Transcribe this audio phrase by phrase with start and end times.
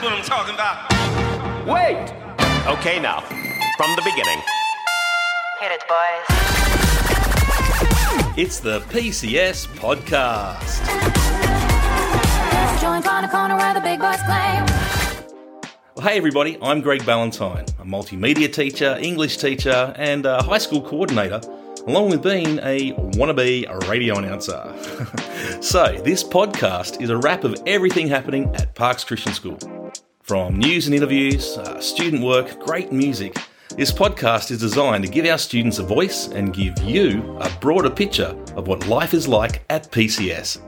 [0.00, 0.88] That's what I'm talking about.
[1.66, 1.98] Wait!
[2.78, 3.20] Okay, now,
[3.76, 4.40] from the beginning.
[5.60, 6.24] Hit it, boys.
[8.38, 10.80] It's the PCS podcast.
[12.80, 14.64] Join on a corner where the big boys play.
[15.94, 20.80] Well, hey everybody, I'm Greg Ballantyne, a multimedia teacher, English teacher, and a high school
[20.80, 21.42] coordinator,
[21.86, 24.74] along with being a wannabe radio announcer.
[25.60, 29.58] so, this podcast is a wrap of everything happening at Parks Christian School.
[30.30, 33.36] From news and interviews, uh, student work, great music,
[33.70, 37.90] this podcast is designed to give our students a voice and give you a broader
[37.90, 40.60] picture of what life is like at PCS.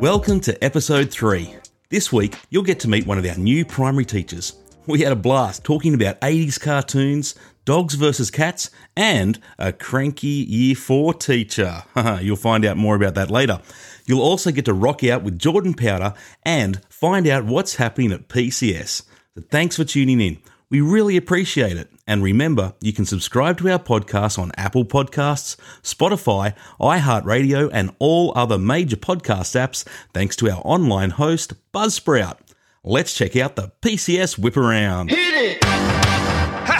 [0.00, 1.54] Welcome to episode 3.
[1.90, 4.54] This week, you'll get to meet one of our new primary teachers.
[4.88, 7.36] We had a blast talking about 80s cartoons,
[7.68, 11.82] dogs versus cats, and a cranky year 4 teacher.
[12.22, 13.60] you'll find out more about that later.
[14.06, 16.16] You'll also get to rock out with Jordan Powter
[16.46, 19.02] and find out what's happening at PCS.
[19.34, 20.38] So thanks for tuning in.
[20.70, 21.90] We really appreciate it.
[22.06, 28.32] And remember, you can subscribe to our podcast on Apple Podcasts, Spotify, iHeartRadio, and all
[28.34, 32.38] other major podcast apps thanks to our online host, Buzzsprout.
[32.82, 35.10] Let's check out the PCS Whip Around.
[35.10, 35.97] Hit it!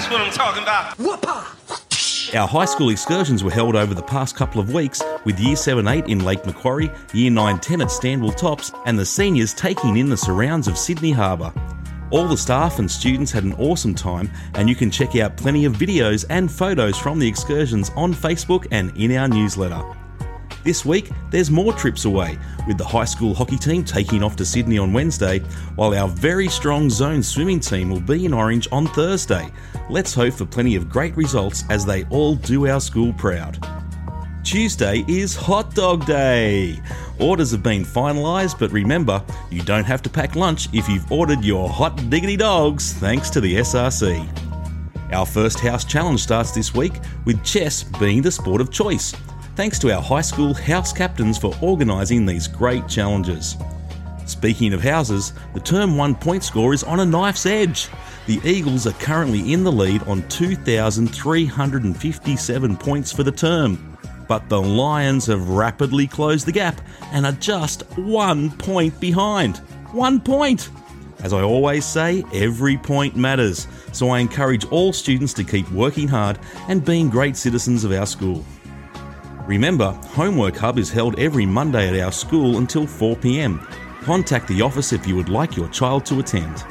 [0.09, 2.34] That's what I'm talking about.
[2.34, 5.87] Our high school excursions were held over the past couple of weeks with Year 7
[5.87, 10.09] 8 in Lake Macquarie, Year 9 10 at Stanwell Tops, and the seniors taking in
[10.09, 11.53] the surrounds of Sydney Harbour.
[12.11, 15.67] All the staff and students had an awesome time, and you can check out plenty
[15.67, 19.83] of videos and photos from the excursions on Facebook and in our newsletter.
[20.64, 24.45] This week, there's more trips away, with the high school hockey team taking off to
[24.45, 25.39] Sydney on Wednesday,
[25.77, 29.48] while our very strong zone swimming team will be in Orange on Thursday.
[29.89, 33.64] Let's hope for plenty of great results as they all do our school proud.
[34.42, 36.81] Tuesday is Hot Dog Day.
[37.20, 41.45] Orders have been finalised, but remember, you don't have to pack lunch if you've ordered
[41.45, 44.27] your hot diggity dogs thanks to the SRC.
[45.13, 46.95] Our first house challenge starts this week
[47.25, 49.14] with chess being the sport of choice,
[49.58, 53.57] thanks to our high school house captains for organising these great challenges.
[54.24, 57.89] Speaking of houses, the term one point score is on a knife's edge.
[58.27, 63.98] The Eagles are currently in the lead on 2,357 points for the term,
[64.29, 66.80] but the Lions have rapidly closed the gap
[67.11, 69.57] and are just one point behind.
[69.90, 70.70] One point!
[71.25, 76.07] As I always say, every point matters, so I encourage all students to keep working
[76.07, 76.39] hard
[76.69, 78.45] and being great citizens of our school.
[79.48, 83.59] Remember, Homework Hub is held every Monday at our school until 4pm.
[84.03, 86.64] Contact the office if you would like your child to attend.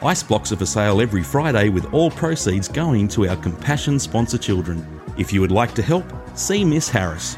[0.00, 4.38] Ice blocks are for sale every Friday with all proceeds going to our Compassion sponsor
[4.38, 4.86] children.
[5.18, 6.04] If you would like to help,
[6.38, 7.36] see Miss Harris.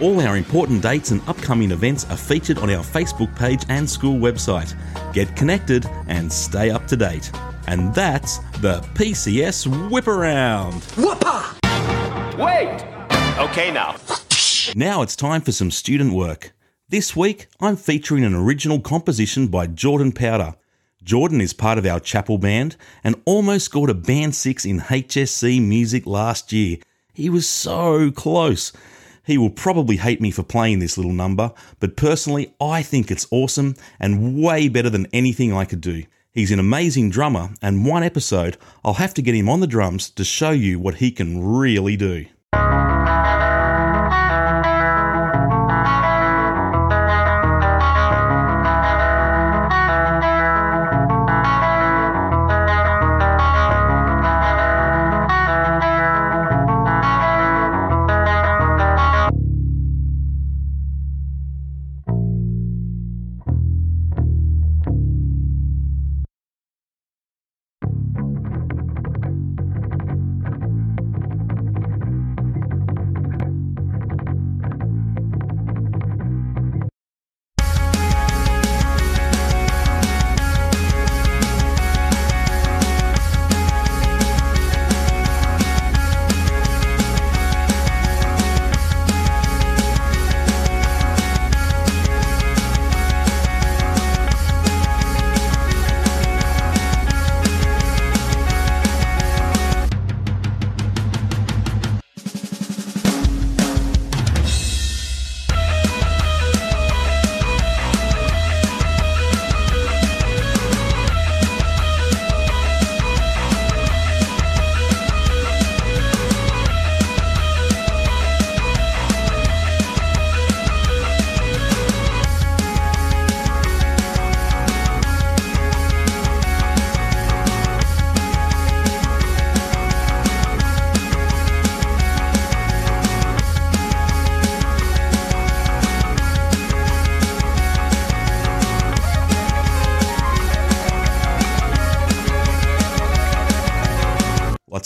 [0.00, 4.18] All our important dates and upcoming events are featured on our Facebook page and school
[4.18, 4.74] website.
[5.12, 7.30] Get connected and stay up to date.
[7.68, 10.84] And that's the PCS Whip Around.
[12.36, 12.91] Wait!
[13.38, 13.96] Okay, now.
[14.76, 16.52] Now it's time for some student work.
[16.90, 20.54] This week, I'm featuring an original composition by Jordan Powter.
[21.02, 25.66] Jordan is part of our chapel band and almost scored a band 6 in HSC
[25.66, 26.76] music last year.
[27.14, 28.70] He was so close.
[29.24, 33.26] He will probably hate me for playing this little number, but personally, I think it's
[33.30, 36.04] awesome and way better than anything I could do.
[36.32, 40.10] He's an amazing drummer, and one episode, I'll have to get him on the drums
[40.10, 42.26] to show you what he can really do.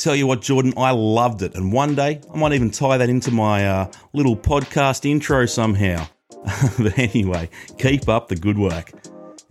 [0.06, 1.56] Tell you what, Jordan, I loved it.
[1.56, 6.06] And one day I might even tie that into my uh, little podcast intro somehow.
[6.78, 8.92] but anyway, keep up the good work.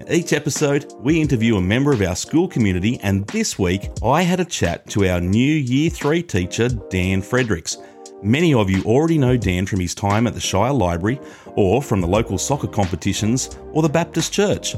[0.09, 4.39] Each episode, we interview a member of our school community, and this week I had
[4.39, 7.75] a chat to our new Year 3 teacher, Dan Fredericks.
[8.23, 11.19] Many of you already know Dan from his time at the Shire Library,
[11.57, 14.77] or from the local soccer competitions, or the Baptist Church.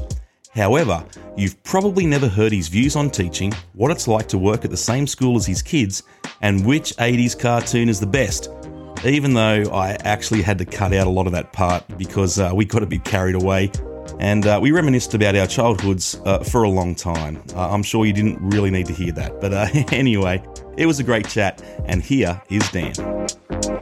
[0.58, 1.04] However,
[1.36, 4.76] you've probably never heard his views on teaching, what it's like to work at the
[4.76, 6.02] same school as his kids,
[6.42, 8.50] and which 80s cartoon is the best.
[9.04, 12.50] Even though I actually had to cut out a lot of that part because uh,
[12.52, 13.70] we got a bit carried away
[14.18, 17.40] and uh, we reminisced about our childhoods uh, for a long time.
[17.54, 20.42] Uh, I'm sure you didn't really need to hear that, but uh, anyway,
[20.76, 23.77] it was a great chat, and here is Dan.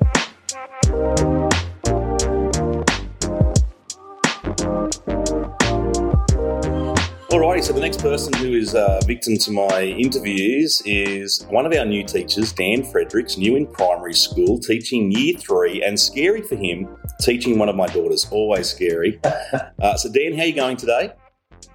[7.30, 11.72] Alrighty, so the next person who is uh, victim to my interviews is one of
[11.76, 16.54] our new teachers, Dan Fredericks, new in primary school, teaching year three, and scary for
[16.54, 16.86] him,
[17.20, 18.28] teaching one of my daughters.
[18.30, 19.20] Always scary.
[19.78, 21.12] Uh, so, Dan, how are you going today?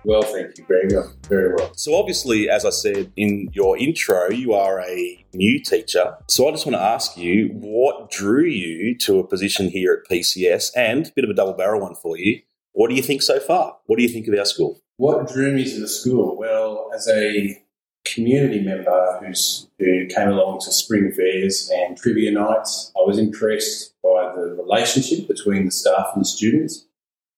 [0.04, 0.66] Well, thank you.
[0.70, 1.72] I'm very well.
[1.76, 6.16] So, obviously, as I said in your intro, you are a new teacher.
[6.28, 10.12] So, I just want to ask you what drew you to a position here at
[10.12, 12.42] PCS and a bit of a double barrel one for you.
[12.74, 13.78] What do you think so far?
[13.86, 14.82] What do you think of our school?
[14.98, 16.38] What drew me to the school?
[16.38, 17.62] Well, as a
[18.06, 23.94] community member who's, who came along to spring fairs and trivia nights, I was impressed
[24.04, 26.86] by the relationship between the staff and the students.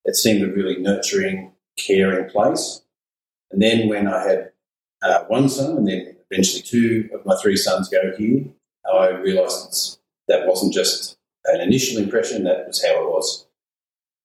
[0.06, 2.82] It seemed a really nurturing, caring place.
[3.52, 4.52] And then when I had
[5.02, 8.46] uh, one son and then eventually two of my three sons go here,
[8.92, 13.48] I realised that wasn't just an initial impression, that was how it was.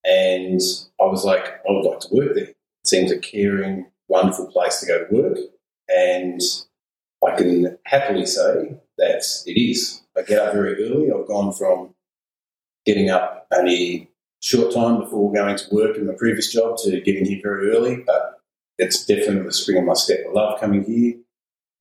[0.05, 0.61] And
[1.01, 2.45] I was like, I would like to work there.
[2.45, 2.55] It
[2.85, 5.37] seems a caring, wonderful place to go to work.
[5.89, 6.41] And
[7.25, 10.01] I can happily say that it is.
[10.17, 11.11] I get up very early.
[11.11, 11.93] I've gone from
[12.85, 14.09] getting up only
[14.41, 18.03] short time before going to work in my previous job to getting here very early,
[18.05, 18.39] but
[18.77, 20.19] it's definitely the spring in my step.
[20.27, 21.15] I love coming here.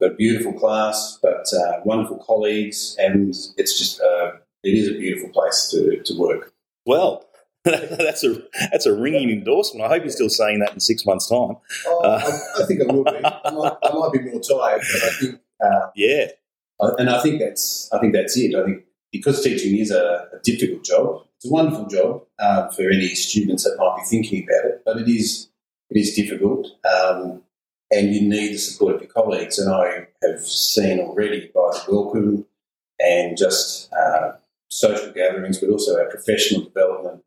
[0.01, 4.33] Got a beautiful class, but uh, wonderful colleagues, and it's just uh,
[4.63, 6.53] it is a beautiful place to, to work.
[6.87, 7.28] Well,
[7.65, 9.85] that's a that's a ringing endorsement.
[9.85, 11.57] I hope you're still saying that in six months' time.
[11.87, 13.11] Oh, I, I think I will be.
[13.11, 16.29] I might, I might be more tired, but I think uh, Yeah,
[16.81, 18.55] and I think that's I think that's it.
[18.55, 22.91] I think because teaching is a, a difficult job, it's a wonderful job um, for
[22.91, 25.49] any students that might be thinking about it, but it is
[25.91, 27.43] it is difficult, um,
[27.91, 29.59] and you need the support of your colleagues.
[29.59, 32.47] And I have seen already by the welcome
[33.01, 34.33] and just uh,
[34.69, 37.23] social gatherings, but also our professional development.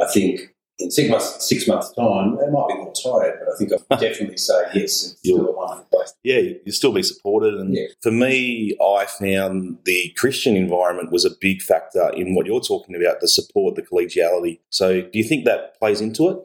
[0.00, 0.40] I think
[0.78, 3.76] in six months six months time, they might be more tired, but I think I
[3.90, 4.82] would definitely say yes,
[5.12, 6.14] it's still a wonderful place.
[6.24, 7.54] yeah, you'll still be supported.
[7.54, 7.86] And Yeah.
[8.02, 12.94] for me, I found the Christian environment was a big factor in what you're talking
[12.96, 14.60] about the support, the collegiality.
[14.70, 16.38] So, do you think that plays into it?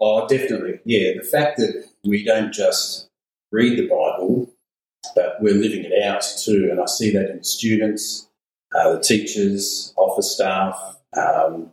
[0.00, 0.80] Oh, definitely.
[0.84, 3.08] Yeah, the fact that we don't just
[3.52, 4.48] read the Bible,
[5.16, 6.68] but we're living it out too.
[6.70, 8.28] And I see that in students,
[8.74, 11.72] uh, the teachers, office staff, um,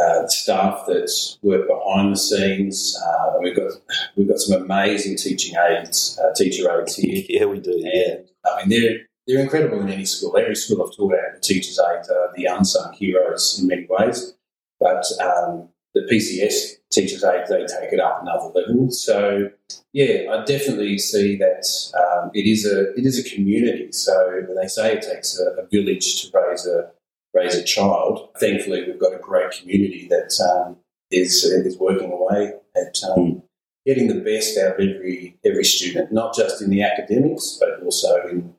[0.00, 1.10] uh, staff that
[1.42, 2.98] work behind the scenes.
[3.06, 3.72] Uh, we've got
[4.16, 7.24] we've got some amazing teaching aides, uh, teacher aides here.
[7.28, 7.72] Yeah, we do.
[7.76, 8.14] Yeah.
[8.14, 10.36] And I mean, they're they're incredible in any school.
[10.36, 14.34] Every school I've taught at, the teachers' aides are the unsung heroes in many ways.
[14.80, 18.90] But um, the PCS teachers' aides, they take it up another level.
[18.90, 19.50] So
[19.92, 23.92] yeah, I definitely see that um, it is a it is a community.
[23.92, 26.90] So when they say it takes a, a village to raise a
[27.34, 30.76] raise a child, thankfully we've got a great community that um,
[31.10, 33.42] is is working away at um,
[33.86, 38.26] getting the best out of every every student, not just in the academics, but also
[38.28, 38.54] in,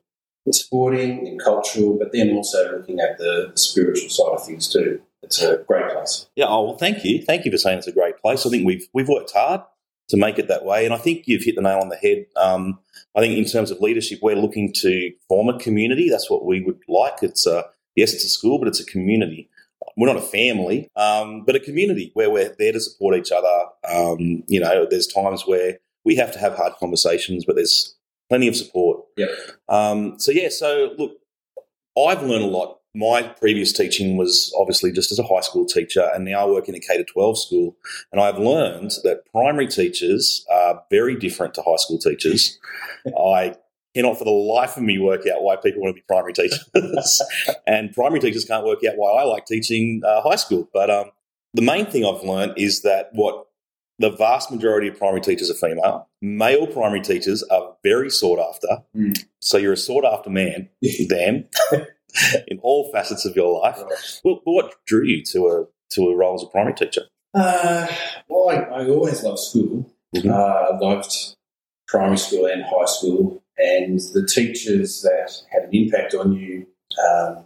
[0.46, 4.72] in sporting, in cultural, but then also looking at the, the spiritual side of things
[4.72, 5.00] too.
[5.22, 6.26] It's a great place.
[6.36, 6.46] Yeah.
[6.48, 7.22] Oh, well, thank you.
[7.22, 8.44] Thank you for saying it's a great place.
[8.44, 9.62] I think we've we've worked hard
[10.10, 12.26] to make it that way, and I think you've hit the nail on the head.
[12.36, 12.78] Um,
[13.14, 16.10] I think in terms of leadership, we're looking to form a community.
[16.10, 17.22] That's what we would like.
[17.22, 17.64] It's a
[17.96, 19.48] yes, it's a school, but it's a community.
[19.96, 23.64] We're not a family, um, but a community where we're there to support each other.
[23.88, 27.94] Um, you know, there's times where we have to have hard conversations, but there's
[28.28, 29.04] plenty of support.
[29.16, 29.28] Yep.
[29.68, 31.12] Um, so yeah, so look,
[31.98, 32.78] I've learned a lot.
[32.96, 36.68] My previous teaching was obviously just as a high school teacher, and now I work
[36.68, 37.76] in a K to 12 school.
[38.12, 42.58] And I've learned that primary teachers are very different to high school teachers.
[43.18, 43.56] I
[43.94, 46.68] cannot for the life of me work out why people want to be primary teachers.
[47.66, 50.68] and primary teachers can't work out why I like teaching uh, high school.
[50.72, 51.10] But um,
[51.54, 53.46] the main thing I've learned is that what
[53.98, 56.08] the vast majority of primary teachers are female.
[56.20, 58.82] Male primary teachers are very sought after.
[58.96, 59.24] Mm.
[59.40, 60.68] So you're a sought after man,
[61.08, 61.46] Dan,
[62.48, 63.76] in all facets of your life.
[63.78, 64.20] Right.
[64.24, 67.02] Well, what drew you to a to a role as a primary teacher?
[67.34, 67.86] Uh,
[68.28, 69.90] well, I, I always loved school.
[70.16, 70.30] Mhm.
[70.30, 71.36] Uh, I loved
[71.86, 76.66] primary school and high school, and the teachers that had an impact on you.
[76.98, 77.44] Um,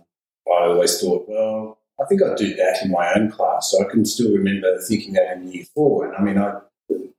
[0.50, 3.70] I always thought, well, I think I'd do that in my own class.
[3.70, 6.06] So I can still remember thinking that in year four.
[6.06, 6.60] And I mean, I,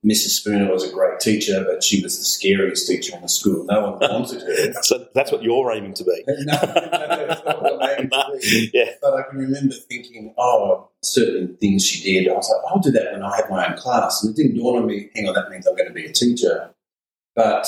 [0.05, 0.39] Mrs.
[0.39, 3.65] Spooner was a great teacher, but she was the scariest teacher in the school.
[3.65, 4.74] No one wanted her.
[4.84, 6.24] So that's what you're aiming to be.
[6.27, 8.72] no, no, that's not what I'm aiming to be.
[8.74, 8.91] yeah.
[9.01, 12.31] But I can remember thinking, oh, certain things she did.
[12.31, 14.24] I was like, I'll do that when I have my own class.
[14.24, 16.13] And it didn't dawn on me, hang on, that means I'm going to be a
[16.13, 16.74] teacher.
[17.36, 17.67] But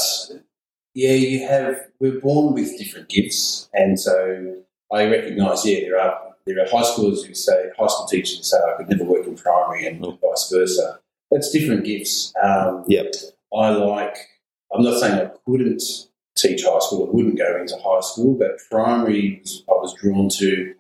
[0.93, 3.69] yeah, you have, we're born with different gifts.
[3.74, 4.57] And so
[4.91, 8.43] I recognise, yeah, there are there are high schoolers who say, high school teachers who
[8.43, 10.19] say, I could never work in primary and Mm.
[10.19, 11.00] vice versa.
[11.29, 12.33] That's different gifts.
[12.41, 13.13] Um, Yep.
[13.53, 14.17] I like,
[14.74, 15.83] I'm not saying I couldn't
[16.36, 20.74] teach high school, I wouldn't go into high school, but primary I was drawn to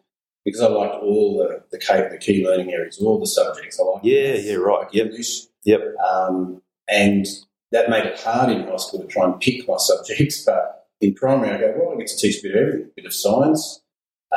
[0.43, 3.79] because I liked all the, the, key, the key learning areas, all the subjects.
[3.79, 4.01] I like.
[4.03, 4.87] Yeah, yeah, right.
[4.91, 5.05] Yep.
[5.07, 5.81] English, Yep.
[6.11, 7.27] um, and
[7.71, 10.43] that made it hard in high school to try and pick my subjects.
[10.45, 12.93] But in primary, I go, well, I get to teach a bit of everything, a
[12.95, 13.81] bit of science,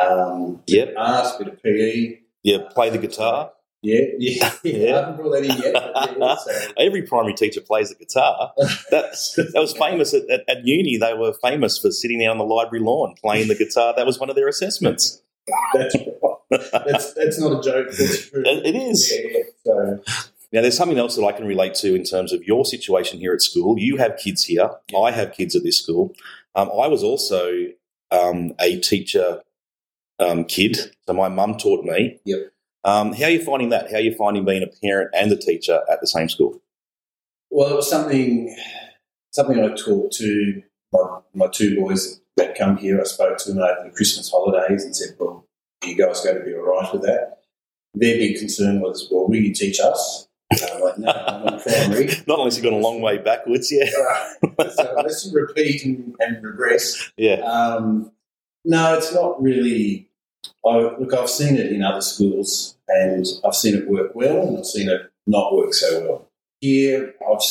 [0.00, 0.94] um, Yep.
[0.96, 2.18] art, a bit of PE.
[2.42, 2.58] Yeah.
[2.70, 3.52] Play the guitar.
[3.82, 4.52] Yeah, yeah, yeah.
[4.64, 4.92] Yeah.
[4.92, 6.16] I haven't brought that in yet.
[6.18, 6.72] Yeah, so.
[6.78, 8.52] Every primary teacher plays the guitar.
[8.90, 10.96] That's that was famous at, at, at uni.
[10.96, 13.92] They were famous for sitting there on the library lawn playing the guitar.
[13.94, 15.20] That was one of their assessments.
[15.74, 15.96] That's,
[16.50, 17.88] that's, that's not a joke.
[17.90, 18.42] That's true.
[18.46, 19.12] It- is.
[19.12, 19.42] Yeah.
[19.66, 20.02] So,
[20.54, 23.34] Now, there's something else that I can relate to in terms of your situation here
[23.34, 23.76] at school.
[23.76, 24.70] You have kids here.
[24.96, 26.14] I have kids at this school.
[26.54, 27.66] Um, I was also
[28.12, 29.42] um, a teacher
[30.20, 32.20] um, kid, so my mum taught me.
[32.24, 32.52] Yep.
[32.84, 33.90] Um, how are you finding that?
[33.90, 36.62] How are you finding being a parent and a teacher at the same school?
[37.54, 38.54] well, it was something
[39.30, 43.00] something I talked to my, my two boys that come here.
[43.00, 45.46] I spoke to them over the Christmas holidays and said, "Well,
[45.84, 47.38] you guys going to be all right with that?"
[47.94, 50.28] Their big concern was, "Well, will you teach us?"
[50.62, 53.90] I'm like, "No, I'm in primary." Not unless you've gone a long way backwards, yeah.
[53.90, 57.40] so unless you repeat and, and regress, Yeah.
[57.40, 58.12] Um,
[58.64, 60.08] no, it's not really.
[60.64, 64.58] I, look, I've seen it in other schools, and I've seen it work well, and
[64.58, 66.30] I've seen it not work so well.
[66.60, 67.42] Here, I've,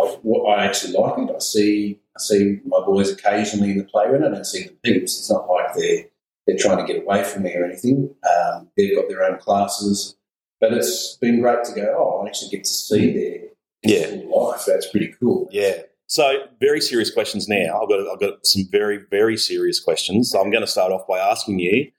[0.00, 1.34] I've I actually like it.
[1.34, 4.24] I see, I see my boys occasionally in the playground.
[4.24, 5.18] I don't see them heaps.
[5.18, 6.04] It's not like they're
[6.46, 8.14] they're trying to get away from me or anything.
[8.28, 10.16] Um, they've got their own classes,
[10.60, 11.94] but it's been great to go.
[11.98, 13.48] Oh, I actually get to see their
[14.10, 14.22] Yeah.
[14.34, 14.64] life.
[14.66, 15.48] That's pretty cool.
[15.50, 15.82] Yeah.
[16.06, 17.80] So, very serious questions now.
[17.82, 20.30] I've got I've got some very very serious questions.
[20.30, 21.90] So I'm going to start off by asking you: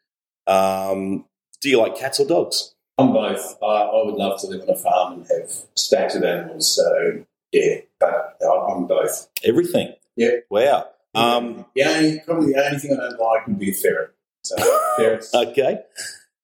[0.47, 1.25] um,
[1.61, 2.73] Do you like cats or dogs?
[2.97, 3.57] I'm both.
[3.63, 6.75] I, I would love to live on a farm and have stacks of animals.
[6.75, 9.29] So yeah, but I'm both.
[9.43, 9.93] Everything.
[10.17, 10.37] Yeah.
[10.49, 10.87] Wow.
[11.15, 14.11] Um, only probably the only thing I don't like would be a ferret.
[14.43, 14.55] So
[14.97, 15.79] ferrets okay.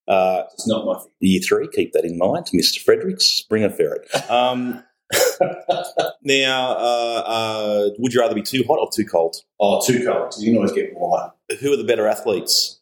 [0.08, 2.82] Uh, it's not my year three, keep that in mind, Mr.
[2.82, 3.42] Fredericks.
[3.50, 4.08] Bring a ferret.
[4.30, 4.84] Um,
[6.24, 9.38] now, uh, uh, would you rather be too hot or too cold?
[9.60, 10.30] Oh, too cold.
[10.30, 11.32] Because you can always get warmer.
[11.60, 12.80] Who are the better athletes?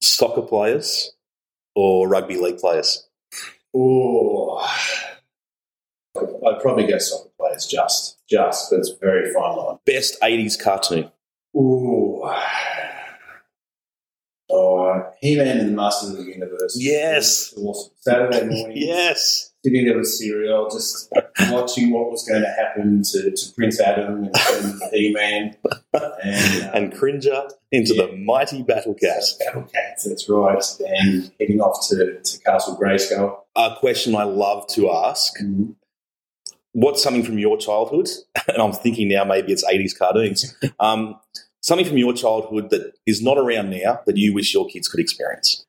[0.00, 1.12] Soccer players
[1.74, 3.08] or rugby league players?
[3.74, 4.58] Oh,
[6.16, 7.66] I'd probably go soccer players.
[7.66, 9.78] Just, just, but it's a very fine line.
[9.84, 11.10] Best 80s cartoon?
[11.56, 12.22] Ooh.
[14.56, 16.76] Oh, He-Man and the Masters of the Universe.
[16.78, 17.52] Yes.
[17.56, 17.92] Awesome.
[18.00, 18.76] Saturday morning.
[18.76, 19.50] Yes.
[19.64, 21.10] sitting there with cereal, just
[21.50, 25.56] watching what was going to happen to, to Prince Adam and, and He-Man
[25.92, 28.06] and, And Cringer into Yeah.
[28.06, 29.22] the mighty Battle Cat.
[29.40, 30.04] Battle Cats.
[30.04, 33.38] That's right, and heading off to, to Castle Grayskull.
[33.56, 35.32] A question I love to ask
[36.72, 38.08] what's something from your childhood?
[38.48, 40.54] And I'm thinking now maybe it's 80s cartoons.
[40.78, 41.18] Um,
[41.64, 45.00] something from your childhood that is not around now that you wish your kids could
[45.00, 45.64] experience.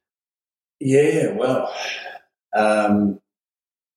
[0.81, 1.73] Yeah, well,
[2.53, 3.21] um,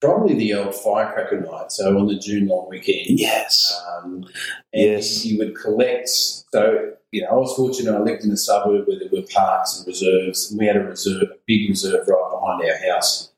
[0.00, 1.72] probably the old firecracker night.
[1.72, 3.18] So on the June long weekend.
[3.18, 3.74] Yes.
[3.90, 4.24] Um,
[4.72, 5.26] and Yes.
[5.26, 6.08] you would collect.
[6.08, 7.92] So, you know, I was fortunate.
[7.92, 10.84] I lived in a suburb where there were parks and reserves, and we had a
[10.84, 13.32] reserve, a big reserve right behind our house.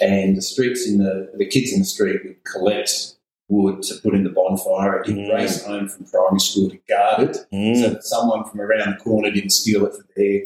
[0.00, 3.15] And the streets in the the kids in the street would collect
[3.48, 5.34] wood to put in the bonfire, and you'd Mm.
[5.34, 7.92] race home from primary school to guard it, so Mm.
[7.92, 10.42] that someone from around the corner didn't steal it for their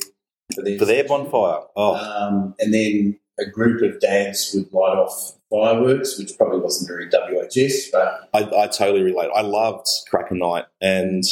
[0.54, 1.60] for their, For their bonfire.
[1.76, 6.88] Oh, um, and then a group of dads would light off fireworks, which probably wasn't
[6.88, 9.30] very WHS, but I, I totally relate.
[9.34, 11.22] I loved Cracker Night, and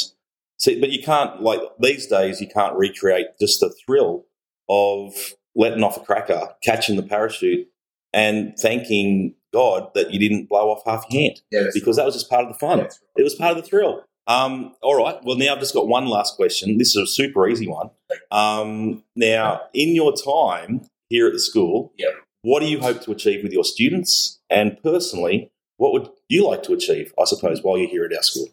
[0.57, 2.39] see, but you can't like these days.
[2.39, 4.25] You can't recreate just the thrill
[4.69, 5.13] of
[5.53, 7.67] letting off a cracker, catching the parachute,
[8.13, 11.41] and thanking God that you didn't blow off half your hand
[11.73, 12.79] because that was just part of the fun.
[12.79, 14.03] That's It was part of the thrill.
[14.27, 15.17] Um, all right.
[15.23, 16.77] Well, now I've just got one last question.
[16.77, 17.89] This is a super easy one.
[18.31, 22.13] Um, now, in your time here at the school, Yep.
[22.43, 24.39] what do you hope to achieve with your students?
[24.49, 28.21] And personally, what would you like to achieve, I suppose, while you're here at our
[28.21, 28.49] school?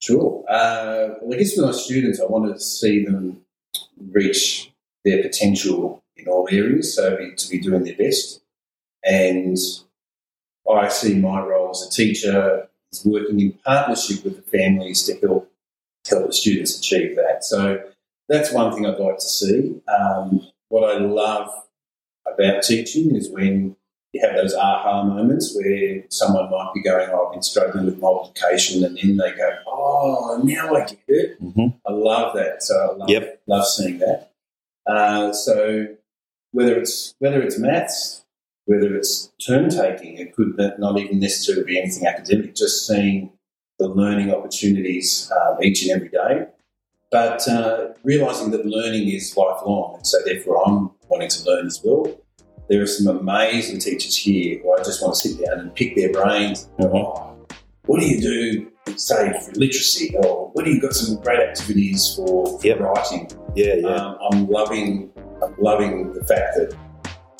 [0.00, 0.44] Sure.
[0.46, 3.40] Uh, well, I guess with my students, I want to see them
[4.10, 4.70] reach
[5.06, 8.40] their potential in all areas, so to be doing their best.
[9.02, 9.56] And
[10.70, 15.14] I see my role as a teacher is working in partnership with the families to
[15.20, 15.50] help
[16.08, 17.44] help the students achieve that.
[17.44, 17.82] So
[18.28, 19.80] that's one thing I'd like to see.
[19.88, 21.50] Um, what I love
[22.26, 23.76] about teaching is when
[24.12, 27.98] you have those aha moments where someone might be going, oh, I've been struggling with
[27.98, 31.42] multiplication, and then they go, oh, now I get it.
[31.42, 31.74] Mhm.
[31.86, 32.62] I love that.
[32.62, 33.40] So I love, Yep.
[33.46, 34.30] love seeing that.
[34.86, 35.88] Uh, so
[36.52, 38.23] whether it's whether it's maths,
[38.66, 42.54] whether it's term taking, it could not even necessarily be anything academic.
[42.54, 43.30] Just seeing
[43.78, 46.46] the learning opportunities um, each and every day,
[47.10, 51.80] but uh, realizing that learning is lifelong, and so therefore I'm wanting to learn as
[51.84, 52.16] well.
[52.68, 55.96] There are some amazing teachers here who I just want to sit down and pick
[55.96, 56.68] their brains.
[56.80, 57.46] Oh,
[57.84, 60.16] what do you do, say, for literacy?
[60.16, 62.80] Or what do you got some great activities for, for Yep.
[62.80, 63.30] writing?
[63.54, 63.86] Yeah, yeah.
[63.88, 65.10] Um, I'm loving,
[65.42, 66.74] I'm loving the fact that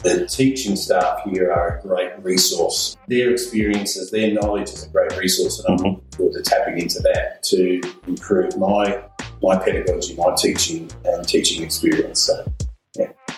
[0.04, 2.96] the teaching staff here are a great resource.
[3.08, 5.94] Their experiences, their knowledge is a great resource, and I'm Mhm.
[5.94, 9.02] looking forward to tapping into that to improve my
[9.42, 12.20] my pedagogy, my teaching and teaching experience.
[12.20, 12.44] So,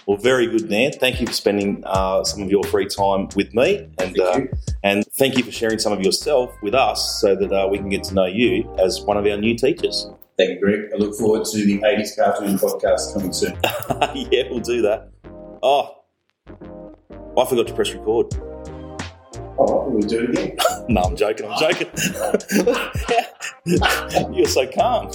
[0.07, 0.93] Well, very good, Dan.
[0.93, 4.39] Thank you for spending uh, some of your free time with me, and thank uh,
[4.39, 4.49] you.
[4.85, 7.89] and thank you for sharing some of yourself with us, so that uh, we can
[7.89, 10.09] get to know you as one of our new teachers.
[10.39, 10.81] Thank you, Greg.
[10.95, 13.55] I look forward to the 80s Cartoon podcast coming soon.
[14.31, 15.09] yeah, we'll do that.
[15.63, 15.91] Oh,
[17.39, 18.35] I forgot to press record.
[19.59, 20.57] Oh, we'll do it again.
[20.89, 21.51] No, I'm joking.
[21.51, 21.89] I'm joking.
[24.33, 25.11] You're so calm.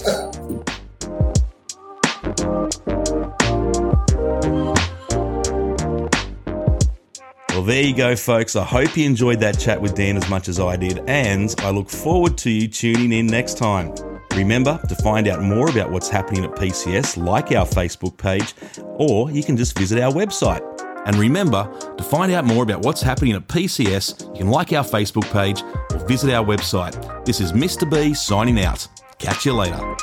[7.48, 8.54] Well, there you go, folks.
[8.54, 11.70] I hope you enjoyed that chat with Dan as much as I did, and I
[11.70, 13.94] look forward to you tuning in next time.
[14.34, 19.30] Remember to find out more about what's happening at PCS, like our Facebook page, or
[19.30, 20.71] you can just visit our website.
[21.04, 24.84] And remember to find out more about what's happening at PCS, you can like our
[24.84, 25.62] Facebook page
[25.92, 27.24] or visit our website.
[27.24, 27.90] This is Mr.
[27.90, 28.86] B signing out.
[29.18, 29.96] Catch you later.